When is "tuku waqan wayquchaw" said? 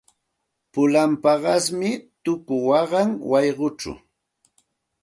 2.23-3.97